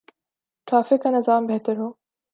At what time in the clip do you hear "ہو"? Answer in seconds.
1.77-1.91